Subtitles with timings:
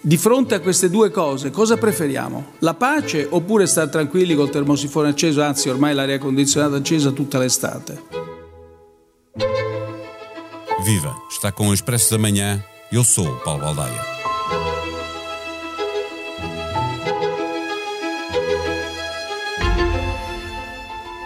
[0.00, 2.52] Di fronte a queste due cose, cosa preferiamo?
[2.60, 8.02] La pace oppure stare tranquilli col termosifone acceso, anzi ormai l'aria condizionata accesa tutta l'estate?
[10.84, 11.12] Viva!
[11.28, 12.64] Está com o Expresso da Manhã.
[12.92, 14.00] Eu sou o Paulo Baldaia.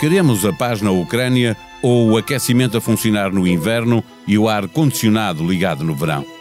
[0.01, 4.67] Queremos a paz na Ucrânia ou o aquecimento a funcionar no inverno e o ar
[4.67, 6.40] condicionado ligado no verão?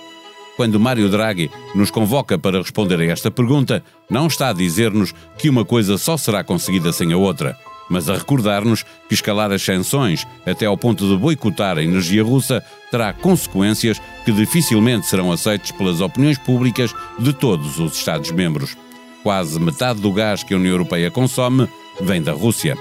[0.60, 5.50] Quando Mário Draghi nos convoca para responder a esta pergunta, não está a dizer-nos que
[5.50, 7.58] uma coisa só será conseguida sem a outra,
[7.90, 12.62] mas a recordar-nos que escalar as sanções até ao ponto de boicotar a energia russa
[12.92, 18.76] terá consequências que dificilmente serão aceitas pelas opiniões públicas de todos os Estados-membros.
[19.24, 21.70] Quase metade do gás que a União Europeia consome
[22.02, 22.78] vem da Rússia.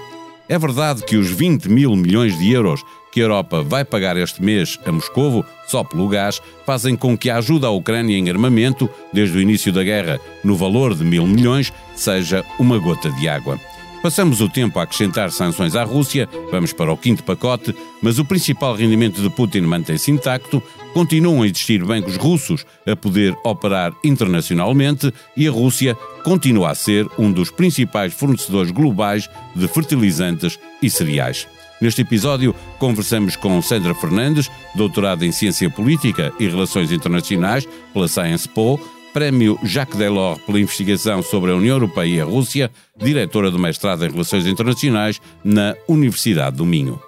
[0.48, 4.43] É verdade que os 20 mil milhões de euros que a Europa vai pagar este
[4.43, 8.89] mês a Moscovo, só pelo gás, fazem com que a ajuda à Ucrânia em armamento,
[9.12, 13.59] desde o início da guerra, no valor de mil milhões, seja uma gota de água.
[14.03, 18.25] Passamos o tempo a acrescentar sanções à Rússia, vamos para o quinto pacote, mas o
[18.25, 25.12] principal rendimento de Putin mantém-se intacto, continuam a existir bancos russos a poder operar internacionalmente
[25.36, 25.94] e a Rússia
[26.25, 31.47] continua a ser um dos principais fornecedores globais de fertilizantes e cereais.
[31.81, 38.48] Neste episódio, conversamos com Sandra Fernandes, doutorada em Ciência Política e Relações Internacionais pela Science
[38.48, 38.81] Po,
[39.12, 44.05] Prémio Jacques Delors pela investigação sobre a União Europeia e a Rússia, diretora do mestrado
[44.05, 47.08] em Relações Internacionais na Universidade do Minho.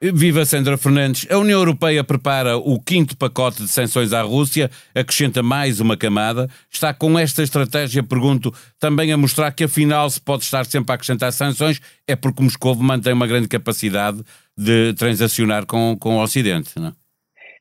[0.00, 1.26] Viva Sandra Fernandes.
[1.28, 6.48] A União Europeia prepara o quinto pacote de sanções à Rússia, acrescenta mais uma camada.
[6.70, 10.94] Está com esta estratégia, pergunto, também a mostrar que afinal se pode estar sempre a
[10.94, 14.22] acrescentar sanções, é porque Moscou mantém uma grande capacidade
[14.56, 16.92] de transacionar com, com o Ocidente, não é?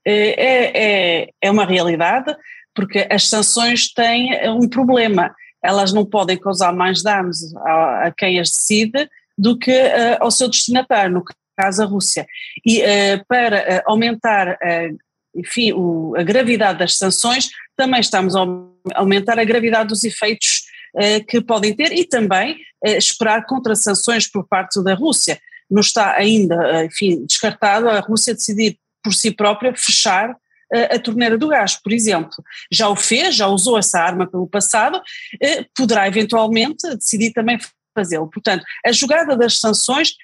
[0.06, 2.34] É, é, é uma realidade,
[2.74, 5.36] porque as sanções têm um problema.
[5.62, 10.32] Elas não podem causar mais danos a, a quem as decide do que uh, ao
[10.32, 11.12] seu destinatário.
[11.12, 11.26] No
[11.58, 12.28] caso a Rússia.
[12.66, 14.98] E uh, para uh, aumentar, uh,
[15.36, 18.46] enfim, o, a gravidade das sanções, também estamos a
[18.96, 20.66] aumentar a gravidade dos efeitos
[21.28, 25.40] que podem ter e também esperar contra-sanções por parte da Rússia.
[25.70, 30.36] Não está ainda, enfim, descartado a Rússia decidir por si própria fechar
[30.90, 32.44] a torneira do gás, por exemplo.
[32.72, 35.00] Já o fez, já usou essa arma pelo passado,
[35.76, 37.60] poderá eventualmente decidir também
[37.94, 38.28] fazê-lo.
[38.28, 40.16] Portanto, a jogada das sanções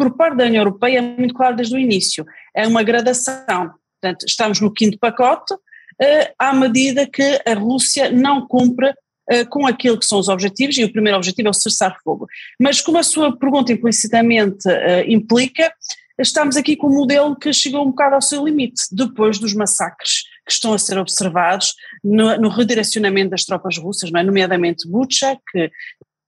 [0.00, 2.24] por parte da União Europeia é muito claro desde o início,
[2.56, 3.70] é uma gradação.
[4.00, 9.66] Portanto, estamos no quinto pacote, uh, à medida que a Rússia não cumpre uh, com
[9.66, 12.26] aquilo que são os objetivos, e o primeiro objetivo é o cessar-fogo.
[12.58, 15.70] Mas como a sua pergunta implicitamente uh, implica,
[16.18, 20.22] estamos aqui com um modelo que chegou um bocado ao seu limite, depois dos massacres
[20.46, 24.22] que estão a ser observados no, no redirecionamento das tropas russas, é?
[24.22, 25.70] nomeadamente Bucha, que eh,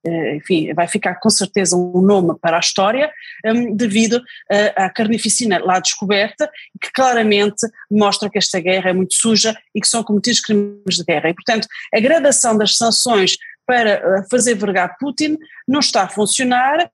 [0.04, 3.10] enfim, vai ficar com certeza um nome para a história,
[3.44, 9.14] um, devido uh, à carnificina lá descoberta, que claramente mostra que esta guerra é muito
[9.14, 11.30] suja e que são cometidos crimes de guerra.
[11.30, 13.36] E, portanto, a gradação das sanções
[13.66, 16.90] para fazer vergar Putin não está a funcionar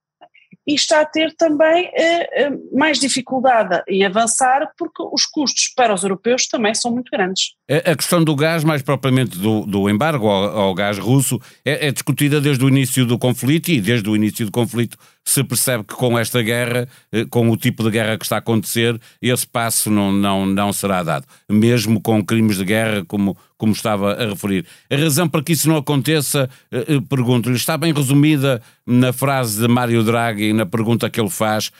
[0.66, 5.94] e está a ter também eh, eh, mais dificuldade em avançar porque os custos para
[5.94, 7.54] os europeus também são muito grandes.
[7.70, 11.92] A questão do gás, mais propriamente do, do embargo ao, ao, gás russo, é, é,
[11.92, 15.94] discutida desde o início do conflito e desde o início do conflito se percebe que
[15.94, 19.90] com esta guerra, eh, com o tipo de guerra que está a acontecer, esse passo
[19.90, 24.64] não, não, não será dado, mesmo com crimes de guerra como, como estava a referir.
[24.90, 29.60] A razão para que isso não aconteça, eh, eh, pergunto-lhe, está bem resumida na frase
[29.60, 31.70] de Mário Draghi, na pergunta que ele faz: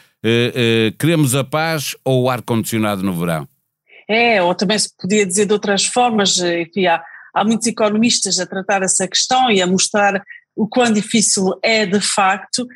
[0.98, 3.48] queremos a paz ou o ar-condicionado no verão?
[4.09, 7.03] É, ou também se podia dizer de outras formas, enfim, há,
[7.34, 10.22] há muitos economistas a tratar essa questão e a mostrar
[10.57, 12.66] o quão difícil é de facto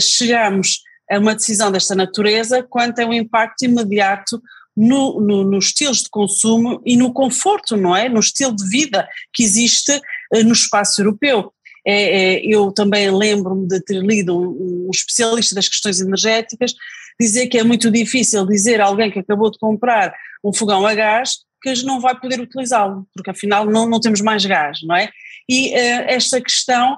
[0.00, 4.40] chegarmos a uma decisão desta natureza quanto é o impacto imediato
[4.76, 8.08] no, no, nos estilos de consumo e no conforto, não é?
[8.08, 11.52] No estilo de vida que existe uh, no espaço europeu.
[11.86, 16.74] É, é, eu também lembro-me de ter lido um, um, especialista das questões energéticas
[17.20, 20.14] dizer que é muito difícil dizer a alguém que acabou de comprar
[20.44, 24.44] um fogão a gás que não vai poder utilizá-lo, porque afinal não, não temos mais
[24.44, 25.08] gás, não é?
[25.48, 26.96] E uh, esta questão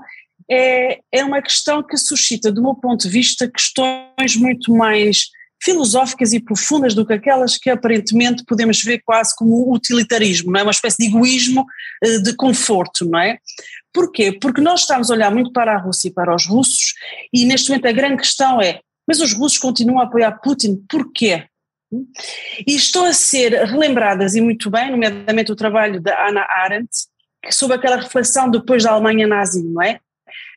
[0.50, 5.28] é, é uma questão que suscita, do meu ponto de vista, questões muito mais
[5.62, 10.62] filosóficas e profundas do que aquelas que aparentemente podemos ver quase como utilitarismo, não é?
[10.62, 11.64] Uma espécie de egoísmo
[12.04, 13.38] eh, de conforto, não é?
[13.92, 14.32] Porquê?
[14.32, 16.92] Porque nós estamos a olhar muito para a Rússia e para os russos
[17.32, 21.46] e neste momento a grande questão é, mas os russos continuam a apoiar Putin, porquê?
[22.66, 26.90] E estão a ser relembradas e muito bem, nomeadamente o trabalho da Anna Arendt,
[27.50, 30.00] sobre aquela reflexão depois da Alemanha nazi, não é?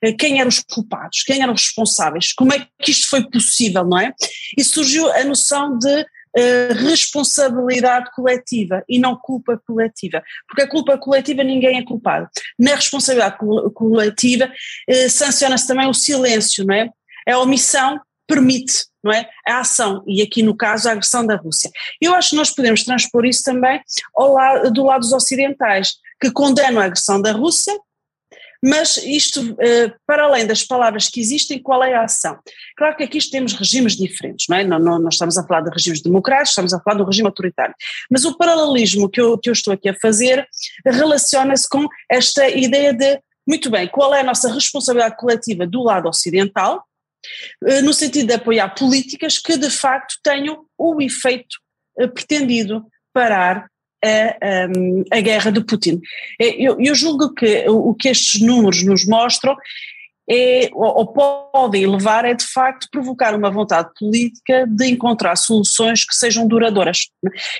[0.04, 3.86] Eh, quem eram os culpados, quem eram os responsáveis, como é que isto foi possível,
[3.86, 4.14] não é?
[4.58, 10.98] E surgiu a noção de uh, responsabilidade coletiva e não culpa coletiva, porque a culpa
[10.98, 12.28] coletiva ninguém é culpado.
[12.58, 13.38] Na responsabilidade
[13.74, 16.90] coletiva uh, sanciona-se também o silêncio, não é?
[17.28, 18.00] A omissão
[18.30, 19.28] permite não é?
[19.48, 21.72] a ação, e aqui no caso a agressão da Rússia.
[22.00, 23.82] Eu acho que nós podemos transpor isso também
[24.16, 27.74] ao lado, do lado dos ocidentais, que condenam a agressão da Rússia,
[28.62, 32.38] mas isto, eh, para além das palavras que existem, qual é a ação?
[32.78, 34.66] Claro que aqui temos regimes diferentes, não é?
[34.66, 37.28] Não, não, não estamos a falar de regimes democráticos, estamos a falar de um regime
[37.28, 37.74] autoritário.
[38.12, 40.46] Mas o paralelismo que eu, que eu estou aqui a fazer
[40.86, 46.10] relaciona-se com esta ideia de, muito bem, qual é a nossa responsabilidade coletiva do lado
[46.10, 46.84] ocidental,
[47.84, 51.58] no sentido de apoiar políticas que de facto tenham o efeito
[51.98, 53.68] eh, pretendido parar
[54.04, 56.00] a, a, a guerra de Putin.
[56.40, 59.56] É, eu, eu, julgo que o que estes números nos mostram
[60.30, 66.16] é, ou, podem levar é de facto provocar uma vontade política de encontrar soluções que
[66.16, 67.10] sejam duradouras,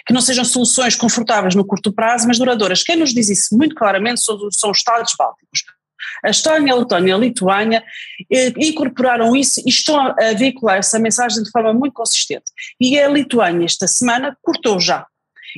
[0.06, 2.84] que não sejam soluções confortáveis no curto prazo, mas duradouras.
[2.84, 5.64] Quem nos diz isso muito claramente são, são os Estados Bálticos.
[6.24, 7.84] A Estónia, a Letónia e a Lituânia
[8.32, 12.46] eh, incorporaram isso e estão a, veicular essa mensagem de forma muito consistente.
[12.80, 15.06] E a Lituânia, esta semana, cortou já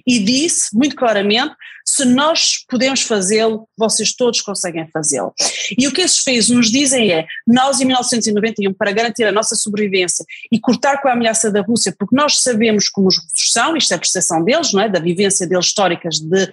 [0.05, 1.53] e disse muito claramente:
[1.85, 5.33] se nós podemos fazê-lo, vocês todos conseguem fazê-lo.
[5.77, 9.55] E o que esses países nos dizem é: nós, em 1991, para garantir a nossa
[9.55, 13.75] sobrevivência e cortar com a ameaça da Rússia, porque nós sabemos como os russos são,
[13.75, 14.89] isto é a percepção deles, não é?
[14.89, 16.49] da vivência deles históricas de uh,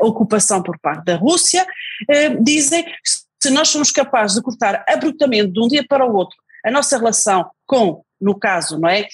[0.00, 2.84] ocupação por parte da Rússia, uh, dizem
[3.42, 6.96] se nós somos capazes de cortar abruptamente de um dia para o outro a nossa
[6.96, 9.06] relação com no caso, não é?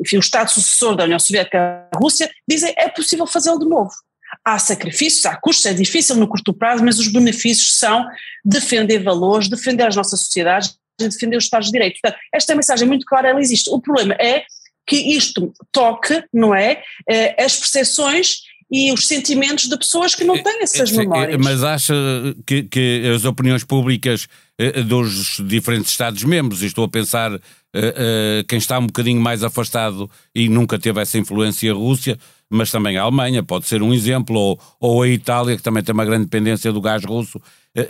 [0.00, 3.90] Enfim, o Estado sucessor da União Soviética, a Rússia, dizem é possível fazê-lo de novo.
[4.44, 8.06] Há sacrifícios, há custos, é difícil no curto prazo, mas os benefícios são
[8.44, 11.98] defender valores, defender as nossas sociedades defender os Estados de Direito.
[12.00, 13.70] Portanto, esta mensagem muito clara, ela existe.
[13.70, 14.44] O problema é
[14.86, 18.42] que isto toque, não é, eh, as percepções
[18.72, 21.38] e os sentimentos de pessoas que não eh, têm essas eh, memórias.
[21.38, 21.94] Mas acha
[22.46, 24.26] que, que as opiniões públicas
[24.86, 27.40] dos diferentes Estados-membros, e estou a pensar uh,
[28.48, 32.16] quem está um bocadinho mais afastado e nunca teve essa influência Rússia,
[32.48, 35.92] mas também a Alemanha pode ser um exemplo, ou, ou a Itália, que também tem
[35.92, 37.40] uma grande dependência do gás russo,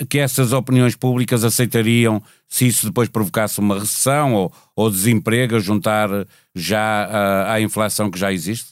[0.08, 5.60] que essas opiniões públicas aceitariam se isso depois provocasse uma recessão ou, ou desemprego, a
[5.60, 6.08] juntar
[6.54, 8.71] já à, à inflação que já existe?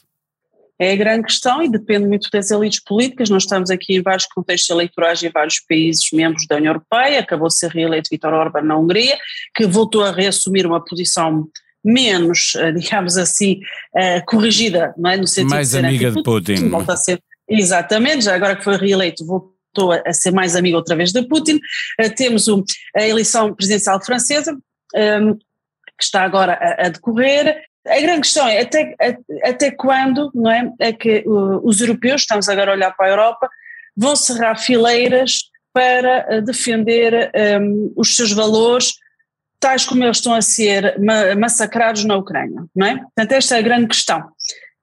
[0.81, 3.29] É a grande questão e depende muito das elites políticas.
[3.29, 7.19] Nós estamos aqui em vários contextos eleitorais em vários países membros da União Europeia.
[7.19, 9.15] Acabou de ser reeleito Vítor Orban na Hungria,
[9.53, 11.47] que voltou a reassumir uma posição
[11.85, 13.59] menos, eh, digamos assim,
[13.95, 15.17] uh, corrigida, não é?
[15.17, 16.69] no sentido mais de ser amiga de Putin.
[16.69, 20.95] Volta a ser, exatamente, já agora que foi reeleito, voltou a, ser mais amigo outra
[20.95, 21.57] vez de Putin.
[21.99, 22.47] Uh, temos
[22.95, 24.57] a eleição presidencial francesa,
[24.91, 28.95] que está agora a decorrer, a grande questão é até,
[29.43, 33.49] até quando não é, é que os europeus, estamos agora a olhar para a Europa,
[33.95, 38.93] vão cerrar fileiras para eh, defender um, ehm, os seus valores,
[39.59, 40.95] tais como eles estão a ser
[41.37, 42.97] massacrados na Ucrânia, não é?
[42.97, 44.19] Portanto, esta é a grande questão.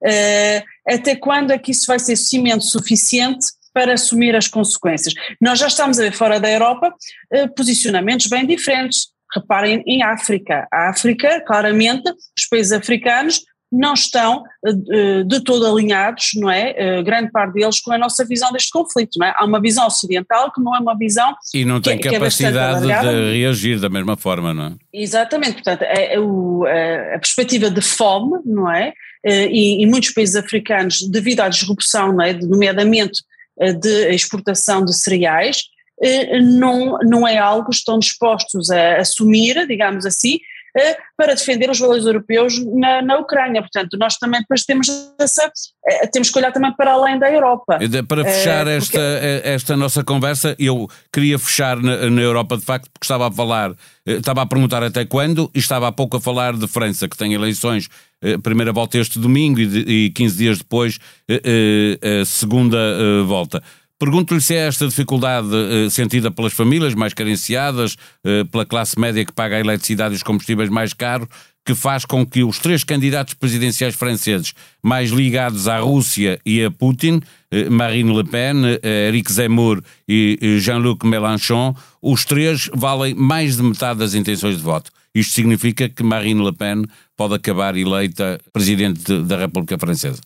[0.01, 5.13] Uh, até quando é que isso vai ser cimento suficiente para assumir as consequências?
[5.41, 6.95] Nós já estamos a ver fora da Europa
[7.35, 9.09] uh, posicionamentos bem diferentes.
[9.35, 10.67] Reparem em África.
[10.73, 17.01] A África, claramente, os países africanos não estão uh, de todo alinhados, não é?
[17.01, 19.35] Uh, grande parte deles com a nossa visão deste conflito, não é?
[19.37, 21.35] Há uma visão ocidental que não é uma visão.
[21.55, 24.73] E não tem que, capacidade é de reagir da mesma forma, não é?
[24.93, 28.93] Exatamente, portanto, é, é o, a perspectiva de fome, não é?
[29.25, 32.33] E, e muitos países africanos, devido à disrupção, não é?
[32.33, 33.21] Nomeadamente
[33.81, 35.78] de exportação de cereais, eh,
[36.43, 40.39] não, não é algo que estão dispostos a assumir, digamos assim,
[40.77, 43.63] eh, para defender os valores europeus na, na Ucrânia.
[43.63, 44.87] Portanto, nós também depois temos
[45.19, 45.51] essa,
[45.87, 47.79] eh, temos que olhar também para além da Europa.
[48.07, 49.01] Para fechar esta,
[49.43, 53.73] esta nossa conversa, eu queria fechar na, na, Europa de facto, porque estava a falar,
[54.07, 57.33] estava a perguntar até quando, e estava há pouco a falar de França, que tem
[57.33, 57.89] eleições,
[58.43, 60.99] primeira volta este domingo e, e 15 dias depois,
[61.31, 62.79] a segunda
[63.27, 63.63] volta.
[63.99, 69.25] Pergunto-lhe se é esta dificuldade uh, sentida pelas famílias mais carenciadas, uh, pela classe média
[69.25, 71.29] que paga a eletricidade e os combustíveis mais caros,
[71.69, 76.71] que faz com que os três candidatos presidenciais franceses mais ligados à Rússia e a
[76.71, 83.59] Putin, eh, Marine Le Pen, eh, Eric Zemmour e Jean-Luc Mélenchon, os três valem mais
[83.59, 84.91] de metade das intenções de voto.
[85.15, 90.21] Isto significa que Marine Le Pen pode acabar eleita presidente da República Francesa.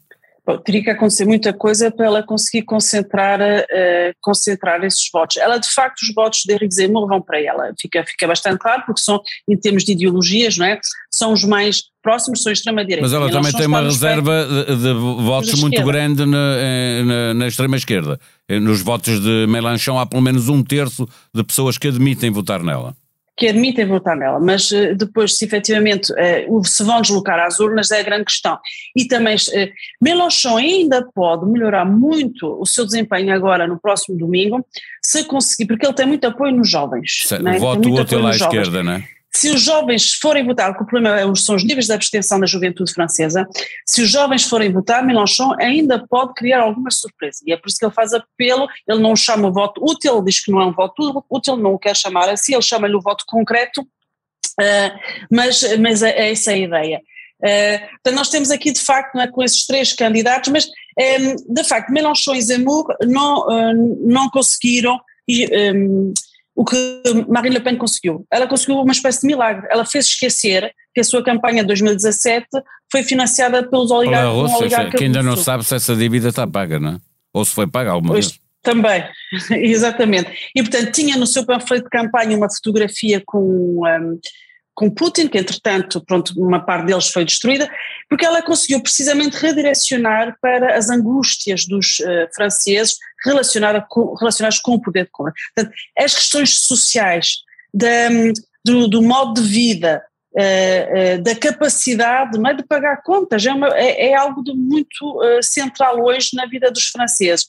[0.44, 5.36] Bom, teria que acontecer muita coisa para ela conseguir concentrar, uh, concentrar esses votos.
[5.36, 8.82] Ela, de facto, os votos de Henrique Zemmour vão para ela, fica, fica bastante claro,
[8.84, 10.80] porque são, em termos de ideologias, não é?
[11.12, 13.02] São os mais próximos, são extrema-direita.
[13.02, 17.46] Mas ela também tem uma reserva de, de votos muito grande na, eh, na, na
[17.46, 18.18] extrema-esquerda.
[18.48, 22.64] Eh, nos votos de Mélenchon há pelo menos um terço de pessoas que admitem votar
[22.64, 22.96] nela
[23.36, 27.90] que admitem votar nela, mas uh, depois se efetivamente uh, se vão deslocar às urnas
[27.90, 28.58] é a grande questão.
[28.94, 34.64] E também uh, Mélenchon ainda pode melhorar muito o seu desempenho agora no próximo domingo,
[35.02, 37.26] se conseguir, porque ele tem muito apoio nos jovens.
[37.40, 37.58] Né?
[37.58, 39.04] voto útil à esquerda, não é?
[39.34, 42.92] Se os jovens forem votar, o problema é são os níveis de abstenção da juventude
[42.92, 43.48] francesa,
[43.86, 47.40] se os jovens forem votar, Mélenchon ainda pode criar alguma surpresa.
[47.46, 50.26] E é por isso que ele faz apelo, ele não chama o voto útil, ele
[50.26, 53.00] diz que não é um voto útil, não o quer chamar assim, ele chama-lhe o
[53.00, 54.98] voto concreto, uh,
[55.30, 57.00] mas, mas é, é essa a ideia.
[57.42, 61.90] Uh, nós temos aqui, de facto, é, com esses três candidatos, mas, um, de facto,
[61.90, 65.00] Mélenchon e Zemmour não, uh, não conseguiram...
[65.74, 66.12] Um,
[66.54, 68.26] o que Marine Le Pen conseguiu.
[68.30, 69.66] Ela conseguiu uma espécie de milagre.
[69.70, 72.46] Ela fez esquecer que a sua campanha de 2017
[72.90, 74.52] foi financiada pelos oligarcas.
[74.52, 76.96] Olha, que ainda não sabe se essa dívida está paga, não é?
[77.32, 78.40] Ou se foi paga alguma pois, vez.
[78.62, 79.04] Também,
[79.50, 80.30] exatamente.
[80.54, 84.20] E portanto tinha no seu panfleto de campanha uma fotografia com um,
[84.74, 87.70] com Putin, que entretanto, pronto, uma parte deles foi destruída,
[88.08, 94.72] porque ela conseguiu precisamente redirecionar para as angústias dos uh, franceses relacionadas com, relacionadas com
[94.72, 95.32] o poder de compra.
[95.54, 97.38] Portanto, as questões sociais,
[97.72, 98.08] da,
[98.64, 100.02] do, do, modo de vida,
[100.34, 105.20] uh, uh, da capacidade não é, de pagar contas, é, uma, é, é algo muito
[105.42, 107.46] central hoje na vida dos franceses.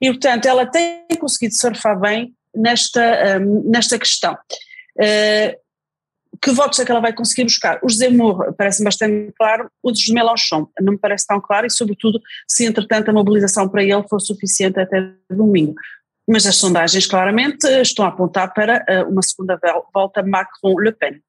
[0.00, 4.36] E, portanto, ela tem conseguido surfar bem nesta, um, nesta questão.
[4.96, 5.63] Uh,
[6.44, 7.80] que votos é que ela vai conseguir buscar?
[7.82, 12.20] Os Zemmour parece bastante claro, o de Mélenchon não me parece tão claro e sobretudo
[12.46, 15.74] se entretanto a mobilização para ele for suficiente até domingo.
[16.28, 19.58] Mas as sondagens claramente estão a apontar para eh, uma segunda
[19.94, 21.20] volta Macron-Le Pen.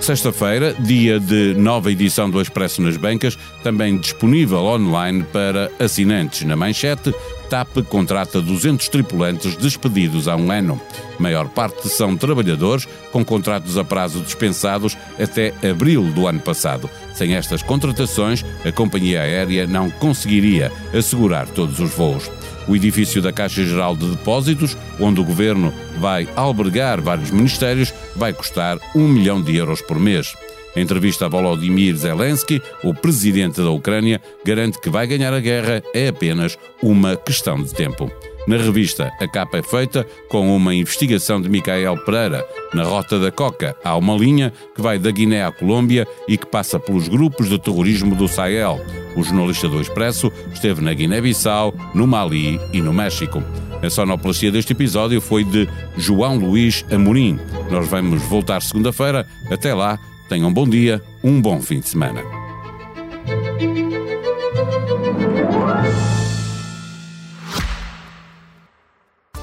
[0.00, 6.42] Sexta-feira, dia de nova edição do Expresso nas Bancas, também disponível online para assinantes.
[6.42, 7.14] Na manchete,
[7.52, 10.80] TAP contrata 200 tripulantes despedidos há um ano.
[11.18, 16.88] Maior parte são trabalhadores com contratos a prazo dispensados até abril do ano passado.
[17.12, 22.30] Sem estas contratações, a companhia aérea não conseguiria assegurar todos os voos.
[22.66, 28.32] O edifício da Caixa Geral de Depósitos, onde o governo vai albergar vários ministérios, vai
[28.32, 30.34] custar um milhão de euros por mês.
[30.74, 35.82] Em entrevista a Volodymyr Zelensky, o presidente da Ucrânia garante que vai ganhar a guerra
[35.92, 38.10] é apenas uma questão de tempo.
[38.46, 42.44] Na revista, a capa é feita com uma investigação de Micael Pereira.
[42.74, 46.46] Na Rota da Coca, há uma linha que vai da Guiné à Colômbia e que
[46.46, 48.80] passa pelos grupos de terrorismo do Sahel.
[49.14, 53.40] O jornalista do Expresso esteve na Guiné-Bissau, no Mali e no México.
[53.80, 57.38] A sonoplastia deste episódio foi de João Luís Amorim.
[57.70, 59.26] Nós vamos voltar segunda-feira.
[59.50, 62.22] Até lá, Tenham um bom dia, um bom fim de semana.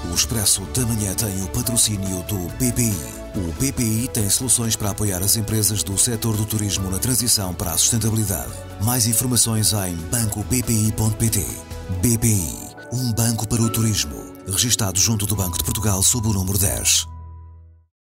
[0.10, 3.20] O Expresso da Manhã tem o patrocínio do BPI.
[3.36, 7.72] O BPI tem soluções para apoiar as empresas do setor do turismo na transição para
[7.72, 8.52] a sustentabilidade.
[8.82, 11.46] Mais informações em bancobpi.pt.
[12.02, 12.56] BPI,
[12.94, 14.16] um banco para o turismo.
[14.48, 17.09] Registado junto do Banco de Portugal sob o número 10.